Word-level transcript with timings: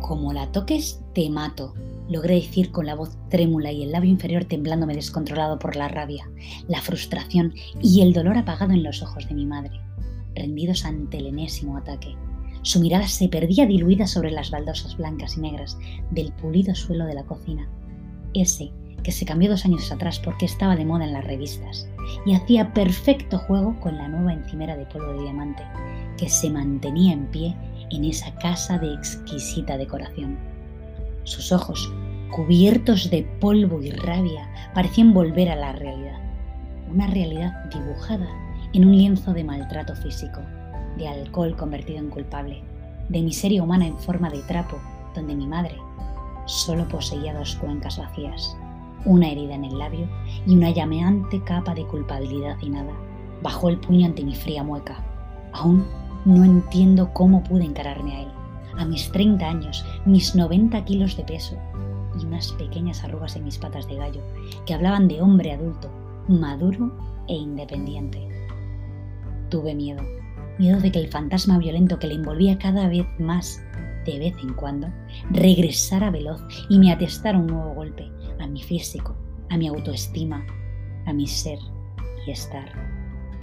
Como 0.00 0.32
la 0.32 0.52
toques, 0.52 1.00
te 1.14 1.30
mato, 1.30 1.74
logré 2.08 2.34
decir 2.34 2.70
con 2.70 2.86
la 2.86 2.94
voz 2.94 3.16
trémula 3.30 3.72
y 3.72 3.82
el 3.82 3.92
labio 3.92 4.10
inferior 4.10 4.44
temblándome 4.44 4.94
descontrolado 4.94 5.58
por 5.58 5.76
la 5.76 5.88
rabia, 5.88 6.28
la 6.68 6.80
frustración 6.80 7.54
y 7.80 8.02
el 8.02 8.12
dolor 8.12 8.36
apagado 8.36 8.72
en 8.72 8.82
los 8.82 9.02
ojos 9.02 9.28
de 9.28 9.34
mi 9.34 9.46
madre, 9.46 9.80
rendidos 10.34 10.84
ante 10.84 11.18
el 11.18 11.26
enésimo 11.26 11.76
ataque. 11.76 12.14
Su 12.62 12.80
mirada 12.80 13.08
se 13.08 13.28
perdía 13.28 13.66
diluida 13.66 14.06
sobre 14.06 14.30
las 14.30 14.50
baldosas 14.50 14.96
blancas 14.96 15.36
y 15.36 15.40
negras 15.40 15.78
del 16.10 16.32
pulido 16.32 16.74
suelo 16.74 17.04
de 17.06 17.14
la 17.14 17.24
cocina, 17.24 17.68
ese 18.32 18.72
que 19.02 19.12
se 19.12 19.26
cambió 19.26 19.50
dos 19.50 19.64
años 19.64 19.92
atrás 19.92 20.18
porque 20.18 20.46
estaba 20.46 20.74
de 20.74 20.86
moda 20.86 21.04
en 21.04 21.12
las 21.12 21.24
revistas 21.24 21.86
y 22.24 22.34
hacía 22.34 22.72
perfecto 22.72 23.38
juego 23.38 23.78
con 23.80 23.96
la 23.96 24.08
nueva 24.08 24.32
encimera 24.32 24.76
de 24.76 24.86
polvo 24.86 25.12
de 25.12 25.22
diamante 25.22 25.62
que 26.16 26.28
se 26.28 26.50
mantenía 26.50 27.12
en 27.12 27.26
pie 27.26 27.54
en 27.96 28.04
esa 28.04 28.34
casa 28.36 28.78
de 28.78 28.92
exquisita 28.94 29.76
decoración. 29.76 30.38
Sus 31.24 31.52
ojos, 31.52 31.92
cubiertos 32.30 33.10
de 33.10 33.22
polvo 33.40 33.80
y 33.82 33.90
rabia, 33.90 34.48
parecían 34.74 35.14
volver 35.14 35.50
a 35.50 35.56
la 35.56 35.72
realidad, 35.72 36.18
una 36.92 37.06
realidad 37.06 37.52
dibujada 37.72 38.28
en 38.72 38.84
un 38.84 38.96
lienzo 38.96 39.32
de 39.32 39.44
maltrato 39.44 39.94
físico, 39.96 40.40
de 40.98 41.08
alcohol 41.08 41.56
convertido 41.56 41.98
en 41.98 42.10
culpable, 42.10 42.62
de 43.08 43.22
miseria 43.22 43.62
humana 43.62 43.86
en 43.86 43.98
forma 43.98 44.30
de 44.30 44.42
trapo, 44.42 44.78
donde 45.14 45.34
mi 45.34 45.46
madre 45.46 45.76
solo 46.46 46.86
poseía 46.88 47.32
dos 47.32 47.54
cuencas 47.56 47.98
vacías 47.98 48.56
una 49.04 49.28
herida 49.30 49.54
en 49.54 49.64
el 49.64 49.78
labio 49.78 50.08
y 50.46 50.56
una 50.56 50.70
llameante 50.70 51.42
capa 51.44 51.74
de 51.74 51.86
culpabilidad 51.86 52.56
y 52.60 52.70
nada. 52.70 52.92
Bajó 53.42 53.68
el 53.68 53.78
puño 53.78 54.06
ante 54.06 54.24
mi 54.24 54.34
fría 54.34 54.62
mueca. 54.62 55.04
Aún 55.52 55.86
no 56.24 56.44
entiendo 56.44 57.12
cómo 57.12 57.42
pude 57.42 57.64
encararme 57.64 58.16
a 58.16 58.22
él. 58.22 58.28
A 58.78 58.84
mis 58.84 59.10
30 59.12 59.46
años, 59.46 59.84
mis 60.04 60.34
90 60.34 60.84
kilos 60.84 61.16
de 61.16 61.24
peso 61.24 61.56
y 62.20 62.24
unas 62.24 62.52
pequeñas 62.52 63.04
arrugas 63.04 63.36
en 63.36 63.44
mis 63.44 63.58
patas 63.58 63.86
de 63.88 63.96
gallo 63.96 64.22
que 64.66 64.74
hablaban 64.74 65.08
de 65.08 65.20
hombre 65.20 65.52
adulto, 65.52 65.90
maduro 66.28 66.92
e 67.28 67.34
independiente. 67.34 68.28
Tuve 69.50 69.74
miedo, 69.74 70.02
miedo 70.58 70.80
de 70.80 70.90
que 70.90 71.00
el 71.00 71.08
fantasma 71.08 71.58
violento 71.58 71.98
que 71.98 72.08
le 72.08 72.14
envolvía 72.14 72.58
cada 72.58 72.88
vez 72.88 73.06
más, 73.18 73.62
de 74.04 74.18
vez 74.18 74.34
en 74.42 74.54
cuando, 74.54 74.88
regresara 75.30 76.10
veloz 76.10 76.42
y 76.68 76.78
me 76.78 76.92
atestara 76.92 77.38
un 77.38 77.46
nuevo 77.46 77.74
golpe, 77.74 78.10
a 78.40 78.46
mi 78.46 78.62
físico, 78.62 79.14
a 79.50 79.56
mi 79.56 79.68
autoestima, 79.68 80.44
a 81.06 81.12
mi 81.12 81.26
ser 81.26 81.58
y 82.26 82.30
estar, 82.30 82.70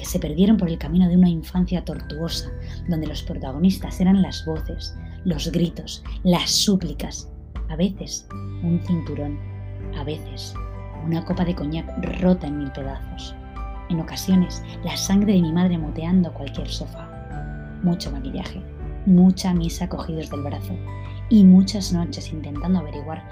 que 0.01 0.07
se 0.07 0.17
perdieron 0.17 0.57
por 0.57 0.67
el 0.67 0.79
camino 0.79 1.07
de 1.07 1.15
una 1.15 1.29
infancia 1.29 1.85
tortuosa, 1.85 2.49
donde 2.87 3.05
los 3.05 3.21
protagonistas 3.21 4.01
eran 4.01 4.23
las 4.23 4.43
voces, 4.47 4.97
los 5.25 5.51
gritos, 5.51 6.03
las 6.23 6.49
súplicas, 6.49 7.29
a 7.69 7.75
veces 7.75 8.27
un 8.63 8.81
cinturón, 8.83 9.37
a 9.95 10.03
veces 10.03 10.55
una 11.05 11.23
copa 11.23 11.45
de 11.45 11.53
coñac 11.53 11.87
rota 12.19 12.47
en 12.47 12.57
mil 12.57 12.71
pedazos, 12.71 13.35
en 13.91 13.99
ocasiones 13.99 14.63
la 14.83 14.97
sangre 14.97 15.33
de 15.33 15.41
mi 15.43 15.53
madre 15.53 15.77
moteando 15.77 16.33
cualquier 16.33 16.67
sofá, 16.67 17.07
mucho 17.83 18.11
maquillaje, 18.11 18.59
mucha 19.05 19.53
misa 19.53 19.87
cogidos 19.87 20.31
del 20.31 20.41
brazo 20.41 20.75
y 21.29 21.43
muchas 21.43 21.93
noches 21.93 22.33
intentando 22.33 22.79
averiguar 22.79 23.23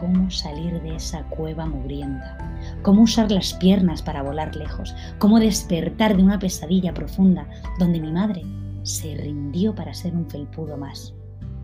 cómo 0.00 0.30
salir 0.30 0.80
de 0.80 0.96
esa 0.96 1.22
cueva 1.24 1.66
mugrienta, 1.66 2.38
cómo 2.82 3.02
usar 3.02 3.30
las 3.30 3.52
piernas 3.52 4.02
para 4.02 4.22
volar 4.22 4.56
lejos, 4.56 4.94
cómo 5.18 5.38
despertar 5.38 6.16
de 6.16 6.22
una 6.22 6.38
pesadilla 6.38 6.94
profunda 6.94 7.46
donde 7.78 8.00
mi 8.00 8.10
madre 8.10 8.42
se 8.82 9.14
rindió 9.14 9.74
para 9.74 9.92
ser 9.92 10.16
un 10.16 10.28
felpudo 10.28 10.78
más, 10.78 11.14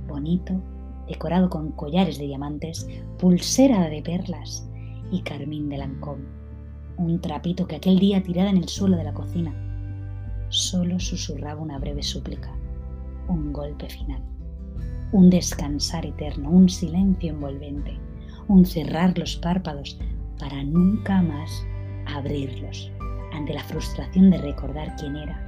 bonito, 0.06 0.52
decorado 1.08 1.48
con 1.48 1.72
collares 1.72 2.18
de 2.18 2.26
diamantes, 2.26 2.86
pulsera 3.18 3.88
de 3.88 4.02
perlas 4.02 4.68
y 5.10 5.22
carmín 5.22 5.70
de 5.70 5.78
lancón, 5.78 6.26
un 6.98 7.20
trapito 7.20 7.66
que 7.66 7.76
aquel 7.76 7.98
día 7.98 8.22
tirada 8.22 8.50
en 8.50 8.58
el 8.58 8.68
suelo 8.68 8.98
de 8.98 9.04
la 9.04 9.14
cocina 9.14 9.54
solo 10.50 11.00
susurraba 11.00 11.60
una 11.60 11.78
breve 11.78 12.02
súplica, 12.02 12.54
un 13.28 13.52
golpe 13.52 13.88
final, 13.88 14.22
un 15.12 15.30
descansar 15.30 16.04
eterno, 16.04 16.50
un 16.50 16.68
silencio 16.68 17.30
envolvente 17.30 17.98
un 18.48 18.64
cerrar 18.64 19.16
los 19.18 19.36
párpados 19.36 19.98
para 20.38 20.62
nunca 20.62 21.22
más 21.22 21.66
abrirlos 22.06 22.90
ante 23.32 23.54
la 23.54 23.64
frustración 23.64 24.30
de 24.30 24.38
recordar 24.38 24.94
quién 24.96 25.16
era, 25.16 25.38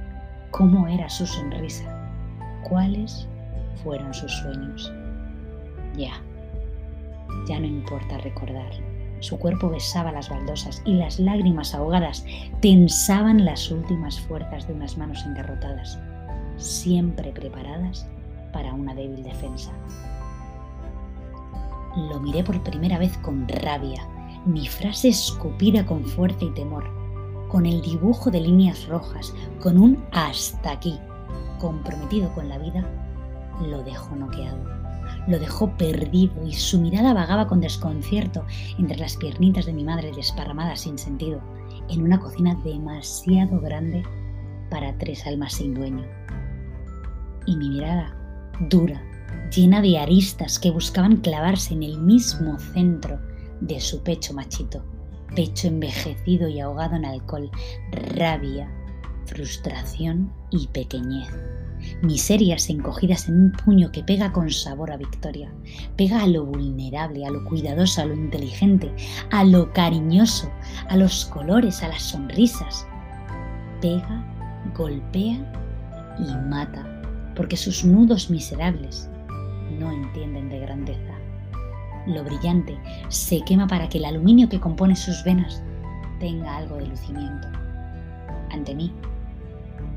cómo 0.51 0.87
era 0.87 1.09
su 1.09 1.25
sonrisa, 1.25 1.85
cuáles 2.67 3.27
fueron 3.83 4.13
sus 4.13 4.31
sueños. 4.31 4.91
Ya, 5.95 6.21
ya 7.47 7.59
no 7.59 7.65
importa 7.65 8.17
recordar. 8.19 8.71
Su 9.21 9.37
cuerpo 9.37 9.69
besaba 9.69 10.11
las 10.11 10.29
baldosas 10.29 10.81
y 10.85 10.93
las 10.93 11.19
lágrimas 11.19 11.75
ahogadas 11.75 12.25
tensaban 12.61 13.43
las 13.43 13.69
últimas 13.69 14.19
fuerzas 14.19 14.67
de 14.67 14.73
unas 14.73 14.97
manos 14.97 15.25
engarrotadas, 15.25 15.99
siempre 16.57 17.31
preparadas 17.31 18.07
para 18.53 18.73
una 18.73 18.95
débil 18.95 19.23
defensa. 19.23 19.71
Lo 22.07 22.19
miré 22.21 22.43
por 22.43 22.61
primera 22.63 22.97
vez 22.97 23.17
con 23.17 23.45
rabia, 23.47 24.07
mi 24.45 24.67
frase 24.67 25.09
escupida 25.09 25.85
con 25.85 26.05
fuerza 26.05 26.45
y 26.45 26.51
temor, 26.51 26.85
con 27.49 27.65
el 27.65 27.81
dibujo 27.81 28.31
de 28.31 28.39
líneas 28.39 28.87
rojas, 28.87 29.33
con 29.59 29.77
un 29.77 30.01
hasta 30.13 30.71
aquí, 30.71 30.97
comprometido 31.59 32.33
con 32.33 32.47
la 32.47 32.57
vida, 32.57 32.87
lo 33.67 33.83
dejó 33.83 34.15
noqueado, 34.15 34.63
lo 35.27 35.39
dejó 35.39 35.75
perdido 35.75 36.45
y 36.45 36.53
su 36.53 36.79
mirada 36.79 37.13
vagaba 37.13 37.47
con 37.47 37.59
desconcierto 37.59 38.45
entre 38.77 38.97
las 38.97 39.17
piernitas 39.17 39.65
de 39.65 39.73
mi 39.73 39.83
madre 39.83 40.13
desparramadas 40.15 40.81
sin 40.81 40.97
sentido, 40.97 41.41
en 41.89 42.03
una 42.03 42.19
cocina 42.19 42.55
demasiado 42.63 43.59
grande 43.59 44.03
para 44.69 44.97
tres 44.97 45.27
almas 45.27 45.53
sin 45.53 45.73
dueño. 45.73 46.05
Y 47.45 47.57
mi 47.57 47.69
mirada, 47.69 48.15
dura, 48.69 49.01
llena 49.55 49.81
de 49.81 49.97
aristas 49.97 50.59
que 50.59 50.71
buscaban 50.71 51.17
clavarse 51.17 51.73
en 51.73 51.83
el 51.83 51.99
mismo 51.99 52.59
centro 52.59 53.19
de 53.61 53.79
su 53.79 54.01
pecho 54.03 54.33
machito, 54.33 54.83
pecho 55.35 55.67
envejecido 55.67 56.47
y 56.47 56.59
ahogado 56.59 56.95
en 56.95 57.05
alcohol, 57.05 57.49
rabia, 58.15 58.71
frustración 59.25 60.31
y 60.51 60.67
pequeñez. 60.67 61.29
Miserias 62.01 62.69
encogidas 62.69 63.29
en 63.29 63.35
un 63.35 63.51
puño 63.53 63.91
que 63.91 64.03
pega 64.03 64.33
con 64.33 64.49
sabor 64.51 64.91
a 64.91 64.97
victoria, 64.97 65.51
pega 65.95 66.21
a 66.21 66.27
lo 66.27 66.45
vulnerable, 66.45 67.25
a 67.25 67.31
lo 67.31 67.43
cuidadoso, 67.45 68.01
a 68.01 68.05
lo 68.05 68.13
inteligente, 68.15 68.91
a 69.31 69.45
lo 69.45 69.71
cariñoso, 69.71 70.51
a 70.89 70.97
los 70.97 71.25
colores, 71.25 71.81
a 71.81 71.87
las 71.87 72.03
sonrisas. 72.03 72.85
Pega, 73.81 74.25
golpea 74.75 75.37
y 76.19 76.49
mata, 76.49 76.85
porque 77.35 77.55
sus 77.55 77.85
nudos 77.85 78.29
miserables 78.29 79.09
no 79.77 79.91
entienden 79.91 80.49
de 80.49 80.59
grandeza. 80.59 81.13
Lo 82.07 82.23
brillante 82.23 82.77
se 83.09 83.41
quema 83.41 83.67
para 83.67 83.89
que 83.89 83.97
el 83.97 84.05
aluminio 84.05 84.49
que 84.49 84.59
compone 84.59 84.95
sus 84.95 85.23
venas 85.23 85.63
tenga 86.19 86.57
algo 86.57 86.77
de 86.77 86.87
lucimiento. 86.87 87.47
Ante 88.51 88.73
mí, 88.73 88.91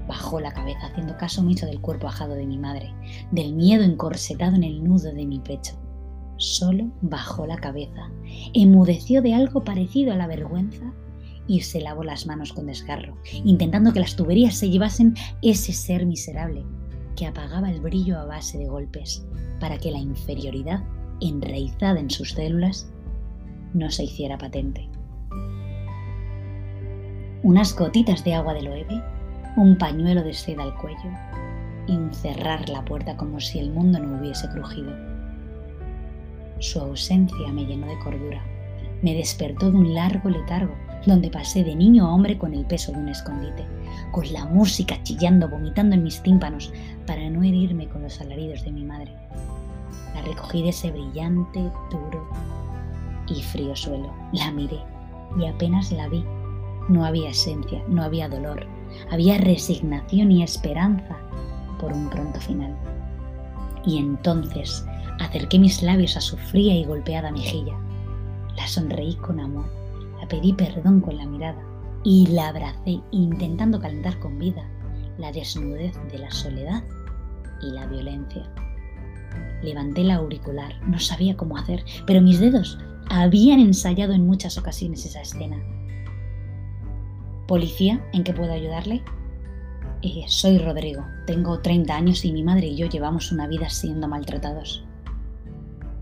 bajó 0.07 0.41
la 0.41 0.53
cabeza 0.53 0.87
haciendo 0.87 1.17
caso 1.17 1.41
omiso 1.41 1.67
del 1.67 1.81
cuerpo 1.81 2.09
ajado 2.09 2.35
de 2.35 2.47
mi 2.47 2.59
madre, 2.59 2.93
del 3.31 3.55
miedo 3.55 3.83
encorsetado 3.83 4.57
en 4.57 4.65
el 4.65 4.85
nudo 4.85 5.13
de 5.13 5.27
mi 5.27 5.39
pecho. 5.39 5.75
Solo 6.37 6.91
bajó 7.01 7.47
la 7.47 7.57
cabeza, 7.57 8.11
emudeció 8.53 9.23
de 9.23 9.35
algo 9.35 9.65
parecido 9.65 10.13
a 10.13 10.17
la 10.17 10.27
vergüenza 10.27 10.93
y 11.47 11.61
se 11.61 11.81
lavó 11.81 12.05
las 12.05 12.27
manos 12.27 12.53
con 12.53 12.67
desgarro, 12.67 13.17
intentando 13.45 13.93
que 13.93 14.01
las 14.01 14.17
tuberías 14.17 14.57
se 14.57 14.71
llevasen 14.71 15.15
ese 15.41 15.73
ser 15.73 16.05
miserable 16.05 16.65
que 17.17 17.27
apagaba 17.27 17.71
el 17.71 17.81
brillo 17.81 18.19
a 18.19 18.25
base 18.25 18.59
de 18.59 18.67
golpes, 18.67 19.25
para 19.61 19.79
que 19.79 19.91
la 19.91 19.99
inferioridad 19.99 20.83
enraizada 21.21 22.01
en 22.01 22.11
sus 22.11 22.31
células 22.31 22.91
no 23.75 23.91
se 23.91 24.05
hiciera 24.05 24.39
patente. 24.39 24.89
Unas 27.43 27.77
gotitas 27.77 28.25
de 28.25 28.35
agua 28.35 28.55
de 28.55 28.63
loeve, 28.63 29.03
un 29.57 29.77
pañuelo 29.77 30.23
de 30.23 30.33
seda 30.33 30.63
al 30.63 30.75
cuello 30.77 31.11
y 31.87 31.97
un 31.97 32.13
cerrar 32.13 32.69
la 32.69 32.85
puerta 32.85 33.17
como 33.17 33.41
si 33.41 33.59
el 33.59 33.73
mundo 33.73 33.99
no 33.99 34.19
hubiese 34.19 34.49
crujido. 34.49 34.93
Su 36.59 36.81
ausencia 36.81 37.53
me 37.53 37.67
llenó 37.67 37.87
de 37.87 37.99
cordura, 37.99 38.43
me 39.03 39.15
despertó 39.15 39.71
de 39.71 39.77
un 39.77 39.95
largo 39.95 40.31
letargo 40.31 40.75
donde 41.07 41.31
pasé 41.31 41.65
de 41.65 41.75
niño 41.75 42.07
a 42.07 42.15
hombre 42.15 42.39
con 42.39 42.55
el 42.55 42.65
peso 42.65 42.93
de 42.93 42.99
un 42.99 43.09
escondite, 43.09 43.67
con 44.11 44.31
la 44.33 44.47
música 44.47 45.03
chillando, 45.03 45.49
vomitando 45.49 45.95
en 45.95 46.05
mis 46.05 46.23
tímpanos 46.23 46.73
para 47.07 47.29
no 47.29 47.43
herirme 47.43 47.89
con 47.89 48.03
los 48.03 48.21
alaridos 48.21 48.65
de 48.65 48.73
mi 48.73 48.85
madre. 48.85 49.13
La 50.15 50.23
recogí 50.23 50.63
de 50.63 50.69
ese 50.69 50.91
brillante, 50.91 51.61
duro 51.91 52.29
y 53.29 53.43
frío 53.43 53.75
suelo. 53.75 54.13
La 54.33 54.51
miré 54.51 54.79
y 55.39 55.47
apenas 55.47 55.91
la 55.93 56.09
vi. 56.09 56.25
No 56.89 57.05
había 57.05 57.31
esencia, 57.31 57.83
no 57.89 58.03
había 58.03 58.29
dolor, 58.29 58.67
había 59.11 59.39
resignación 59.39 60.33
y 60.33 60.43
esperanza 60.43 61.17
por 61.81 61.93
un 61.93 62.11
pronto 62.11 62.41
final. 62.41 62.77
Y 63.85 63.99
entonces 63.99 64.85
acerqué 65.21 65.59
mis 65.59 65.83
labios 65.83 66.17
a 66.17 66.21
su 66.21 66.37
fría 66.37 66.75
y 66.75 66.85
golpeada 66.85 67.31
mejilla. 67.31 67.75
La 68.57 68.67
sonreí 68.67 69.15
con 69.17 69.41
amor, 69.41 69.67
pedí 70.29 70.53
perdón 70.53 71.01
con 71.01 71.17
la 71.17 71.27
mirada 71.27 71.63
y 72.05 72.27
la 72.29 72.49
abracé 72.49 73.01
intentando 73.11 73.81
calentar 73.81 74.19
con 74.19 74.39
vida 74.39 74.69
la 75.19 75.33
desnudez 75.33 75.95
de 76.11 76.19
la 76.19 76.31
soledad 76.31 76.83
y 77.61 77.71
la 77.71 77.87
violencia. 77.87 78.43
Levanté 79.63 80.03
la 80.03 80.17
auricular, 80.17 80.75
no 80.87 80.99
sabía 80.99 81.37
cómo 81.37 81.57
hacer, 81.57 81.85
pero 82.07 82.21
mis 82.21 82.41
dedos 82.41 82.79
habían 83.09 83.61
ensayado 83.61 84.13
en 84.13 84.27
muchas 84.27 84.59
ocasiones 84.59 85.05
esa 85.07 85.21
escena. 85.21 85.63
Policía, 87.47 88.05
¿en 88.13 88.25
qué 88.25 88.33
puedo 88.33 88.53
ayudarle? 88.53 89.03
Eh, 90.03 90.25
soy 90.27 90.59
Rodrigo, 90.59 91.05
tengo 91.27 91.61
30 91.61 91.95
años 91.95 92.25
y 92.25 92.33
mi 92.33 92.43
madre 92.43 92.67
y 92.67 92.77
yo 92.77 92.89
llevamos 92.89 93.31
una 93.31 93.47
vida 93.47 93.69
siendo 93.69 94.09
maltratados. 94.09 94.85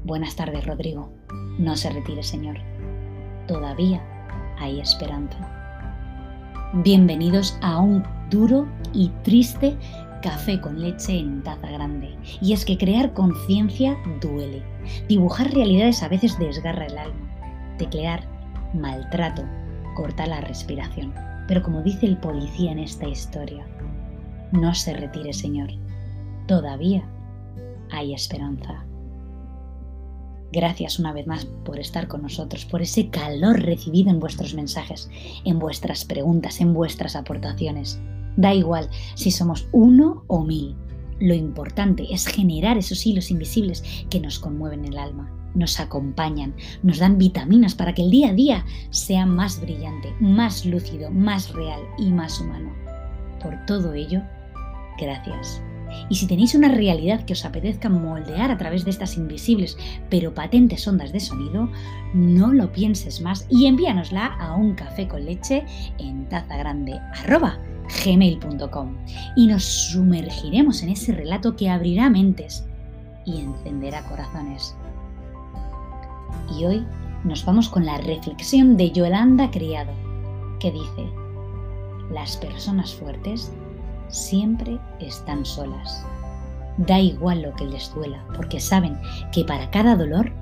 Buenas 0.04 0.36
tardes, 0.36 0.64
Rodrigo. 0.64 1.12
No 1.58 1.76
se 1.76 1.90
retire, 1.90 2.22
señor. 2.22 2.56
Todavía 3.46 4.02
hay 4.60 4.78
esperanza. 4.78 5.38
Bienvenidos 6.84 7.58
a 7.62 7.80
un 7.80 8.04
duro 8.30 8.68
y 8.92 9.08
triste 9.24 9.76
café 10.22 10.60
con 10.60 10.80
leche 10.80 11.18
en 11.18 11.42
taza 11.42 11.70
grande. 11.70 12.14
Y 12.42 12.52
es 12.52 12.64
que 12.64 12.76
crear 12.76 13.12
conciencia 13.14 13.96
duele. 14.20 14.62
Dibujar 15.08 15.50
realidades 15.52 16.02
a 16.02 16.08
veces 16.08 16.38
desgarra 16.38 16.86
el 16.86 16.98
alma. 16.98 17.76
Teclear, 17.78 18.22
maltrato, 18.74 19.42
corta 19.96 20.26
la 20.26 20.42
respiración. 20.42 21.12
Pero 21.48 21.62
como 21.62 21.82
dice 21.82 22.06
el 22.06 22.18
policía 22.18 22.70
en 22.70 22.80
esta 22.80 23.08
historia, 23.08 23.66
no 24.52 24.74
se 24.74 24.92
retire, 24.92 25.32
Señor. 25.32 25.70
Todavía 26.46 27.02
hay 27.90 28.12
esperanza. 28.12 28.84
Gracias 30.52 30.98
una 30.98 31.12
vez 31.12 31.26
más 31.26 31.44
por 31.64 31.78
estar 31.78 32.08
con 32.08 32.22
nosotros, 32.22 32.64
por 32.64 32.82
ese 32.82 33.08
calor 33.08 33.60
recibido 33.60 34.10
en 34.10 34.18
vuestros 34.18 34.54
mensajes, 34.54 35.08
en 35.44 35.58
vuestras 35.58 36.04
preguntas, 36.04 36.60
en 36.60 36.74
vuestras 36.74 37.14
aportaciones. 37.14 38.00
Da 38.36 38.52
igual 38.54 38.88
si 39.14 39.30
somos 39.30 39.68
uno 39.72 40.24
o 40.26 40.44
mil. 40.44 40.76
Lo 41.20 41.34
importante 41.34 42.06
es 42.10 42.26
generar 42.26 42.78
esos 42.78 43.06
hilos 43.06 43.30
invisibles 43.30 43.84
que 44.08 44.20
nos 44.20 44.38
conmueven 44.38 44.86
el 44.86 44.98
alma, 44.98 45.30
nos 45.54 45.78
acompañan, 45.78 46.54
nos 46.82 46.98
dan 46.98 47.18
vitaminas 47.18 47.74
para 47.74 47.94
que 47.94 48.02
el 48.02 48.10
día 48.10 48.30
a 48.30 48.32
día 48.32 48.64
sea 48.90 49.26
más 49.26 49.60
brillante, 49.60 50.14
más 50.18 50.64
lúcido, 50.64 51.10
más 51.10 51.52
real 51.52 51.82
y 51.98 52.10
más 52.10 52.40
humano. 52.40 52.72
Por 53.42 53.54
todo 53.66 53.92
ello, 53.92 54.22
gracias. 54.98 55.62
Y 56.08 56.16
si 56.16 56.26
tenéis 56.26 56.54
una 56.54 56.68
realidad 56.68 57.24
que 57.24 57.32
os 57.32 57.44
apetezca 57.44 57.88
moldear 57.88 58.50
a 58.50 58.58
través 58.58 58.84
de 58.84 58.90
estas 58.90 59.16
invisibles 59.16 59.76
pero 60.08 60.34
patentes 60.34 60.86
ondas 60.86 61.12
de 61.12 61.20
sonido, 61.20 61.68
no 62.14 62.52
lo 62.52 62.72
pienses 62.72 63.20
más 63.20 63.46
y 63.50 63.66
envíanosla 63.66 64.26
a 64.26 64.54
un 64.54 64.74
café 64.74 65.08
con 65.08 65.24
leche 65.24 65.64
en 65.98 66.28
taza 66.28 66.50
y 69.36 69.46
nos 69.46 69.64
sumergiremos 69.64 70.82
en 70.82 70.90
ese 70.90 71.12
relato 71.12 71.56
que 71.56 71.68
abrirá 71.68 72.10
mentes 72.10 72.64
y 73.24 73.40
encenderá 73.40 74.02
corazones. 74.04 74.74
Y 76.58 76.64
hoy 76.64 76.86
nos 77.24 77.44
vamos 77.44 77.68
con 77.68 77.84
la 77.84 77.98
reflexión 77.98 78.76
de 78.76 78.90
Yolanda 78.90 79.50
Criado, 79.50 79.92
que 80.58 80.70
dice, 80.70 81.10
las 82.12 82.36
personas 82.36 82.94
fuertes 82.94 83.52
siempre 84.10 84.78
están 85.00 85.44
solas. 85.44 86.04
Da 86.76 86.98
igual 86.98 87.42
lo 87.42 87.54
que 87.54 87.66
les 87.66 87.92
duela, 87.94 88.24
porque 88.34 88.60
saben 88.60 88.98
que 89.32 89.44
para 89.44 89.70
cada 89.70 89.96
dolor 89.96 90.32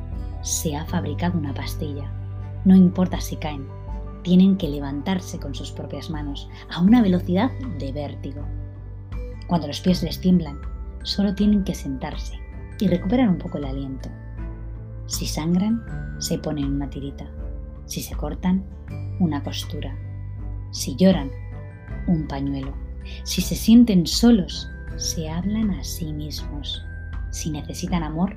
se 0.43 0.77
ha 0.77 0.85
fabricado 0.87 1.39
una 1.39 1.55
pastilla. 1.55 2.11
No 2.65 2.77
importa 2.77 3.21
si 3.21 3.37
caen, 3.37 3.67
tienen 4.23 4.57
que 4.57 4.69
levantarse 4.69 5.39
con 5.39 5.55
sus 5.55 5.73
propias 5.73 6.11
manos 6.11 6.49
a 6.71 6.81
una 6.81 7.03
velocidad 7.03 7.51
de 7.79 7.93
vértigo. 7.93 8.43
Cuando 9.47 9.67
los 9.67 9.81
pies 9.81 10.03
les 10.03 10.21
tiemblan, 10.21 10.61
solo 11.03 11.35
tienen 11.35 11.65
que 11.65 11.75
sentarse 11.75 12.39
y 12.79 12.89
recuperar 12.89 13.29
un 13.29 13.39
poco 13.39 13.59
el 13.59 13.65
aliento. 13.65 14.09
Si 15.07 15.27
sangran, 15.27 15.83
se 16.19 16.39
ponen 16.39 16.73
una 16.75 16.91
tirita. 16.91 17.27
Si 17.87 18.03
se 18.03 18.15
cortan, 18.15 18.63
una 19.19 19.43
costura. 19.43 19.97
Si 20.71 20.95
lloran, 20.97 21.31
un 22.07 22.29
pañuelo. 22.29 22.88
Si 23.25 23.41
se 23.41 23.55
sienten 23.55 24.07
solos, 24.07 24.69
se 24.97 25.29
hablan 25.29 25.71
a 25.71 25.85
sí 25.85 26.13
mismos. 26.13 26.85
Si 27.31 27.51
necesitan 27.51 28.03
amor, 28.03 28.37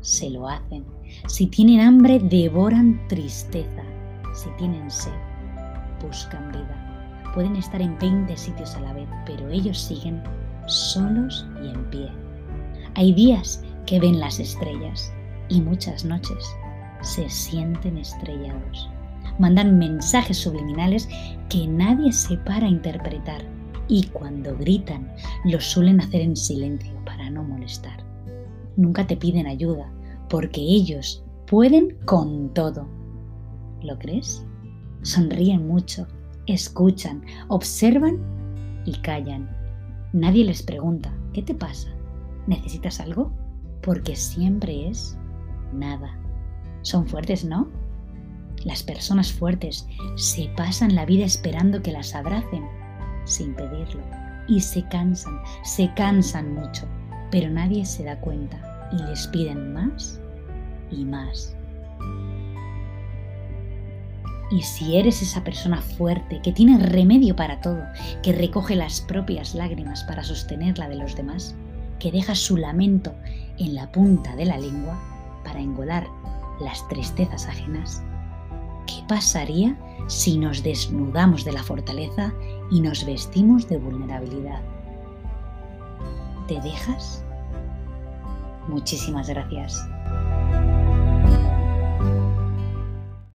se 0.00 0.30
lo 0.30 0.48
hacen. 0.48 0.84
Si 1.26 1.46
tienen 1.46 1.80
hambre, 1.80 2.18
devoran 2.18 3.06
tristeza. 3.08 3.82
Si 4.34 4.48
tienen 4.58 4.90
sed, 4.90 5.12
buscan 6.02 6.50
vida. 6.52 7.32
Pueden 7.34 7.56
estar 7.56 7.80
en 7.80 7.98
20 7.98 8.36
sitios 8.36 8.74
a 8.74 8.80
la 8.80 8.92
vez, 8.92 9.08
pero 9.26 9.48
ellos 9.50 9.78
siguen 9.78 10.22
solos 10.66 11.46
y 11.62 11.68
en 11.68 11.90
pie. 11.90 12.08
Hay 12.94 13.12
días 13.12 13.62
que 13.86 14.00
ven 14.00 14.18
las 14.18 14.40
estrellas 14.40 15.12
y 15.48 15.60
muchas 15.60 16.04
noches 16.04 16.44
se 17.02 17.28
sienten 17.28 17.98
estrellados. 17.98 18.88
Mandan 19.38 19.78
mensajes 19.78 20.38
subliminales 20.38 21.08
que 21.48 21.66
nadie 21.66 22.12
se 22.12 22.36
para 22.38 22.66
a 22.66 22.70
interpretar 22.70 23.42
y 23.90 24.04
cuando 24.04 24.56
gritan 24.56 25.12
lo 25.44 25.60
suelen 25.60 26.00
hacer 26.00 26.20
en 26.20 26.36
silencio 26.36 26.94
para 27.04 27.28
no 27.28 27.42
molestar. 27.42 28.06
Nunca 28.76 29.06
te 29.06 29.16
piden 29.16 29.48
ayuda 29.48 29.92
porque 30.28 30.60
ellos 30.60 31.24
pueden 31.46 31.98
con 32.06 32.54
todo. 32.54 32.86
¿Lo 33.82 33.98
crees? 33.98 34.46
Sonríen 35.02 35.66
mucho, 35.66 36.06
escuchan, 36.46 37.22
observan 37.48 38.18
y 38.86 38.92
callan. 39.00 39.50
Nadie 40.12 40.44
les 40.44 40.62
pregunta, 40.62 41.12
¿qué 41.32 41.42
te 41.42 41.54
pasa? 41.54 41.88
¿Necesitas 42.46 43.00
algo? 43.00 43.32
Porque 43.82 44.14
siempre 44.14 44.88
es 44.88 45.18
nada. 45.74 46.16
Son 46.82 47.08
fuertes, 47.08 47.44
¿no? 47.44 47.68
Las 48.64 48.84
personas 48.84 49.32
fuertes 49.32 49.88
se 50.16 50.48
pasan 50.56 50.94
la 50.94 51.06
vida 51.06 51.24
esperando 51.24 51.82
que 51.82 51.92
las 51.92 52.14
abracen 52.14 52.79
sin 53.24 53.54
pedirlo. 53.54 54.02
Y 54.48 54.60
se 54.60 54.82
cansan, 54.88 55.40
se 55.62 55.92
cansan 55.94 56.54
mucho, 56.54 56.86
pero 57.30 57.48
nadie 57.50 57.84
se 57.84 58.04
da 58.04 58.18
cuenta 58.20 58.88
y 58.92 59.02
les 59.02 59.26
piden 59.28 59.72
más 59.72 60.20
y 60.90 61.04
más. 61.04 61.54
Y 64.50 64.62
si 64.62 64.96
eres 64.96 65.22
esa 65.22 65.44
persona 65.44 65.80
fuerte, 65.80 66.40
que 66.42 66.52
tiene 66.52 66.76
remedio 66.78 67.36
para 67.36 67.60
todo, 67.60 67.82
que 68.22 68.32
recoge 68.32 68.74
las 68.74 69.00
propias 69.00 69.54
lágrimas 69.54 70.02
para 70.04 70.24
sostener 70.24 70.76
la 70.76 70.88
de 70.88 70.96
los 70.96 71.14
demás, 71.14 71.54
que 72.00 72.10
deja 72.10 72.34
su 72.34 72.56
lamento 72.56 73.14
en 73.58 73.76
la 73.76 73.92
punta 73.92 74.34
de 74.34 74.46
la 74.46 74.58
lengua 74.58 74.98
para 75.44 75.60
engolar 75.60 76.08
las 76.60 76.86
tristezas 76.88 77.46
ajenas, 77.46 78.02
¿qué 78.02 78.09
pasaría 79.10 79.76
si 80.06 80.38
nos 80.38 80.62
desnudamos 80.62 81.44
de 81.44 81.50
la 81.50 81.64
fortaleza 81.64 82.32
y 82.70 82.80
nos 82.80 83.04
vestimos 83.04 83.68
de 83.68 83.76
vulnerabilidad. 83.76 84.62
¿Te 86.46 86.60
dejas? 86.60 87.24
Muchísimas 88.68 89.28
gracias. 89.28 89.84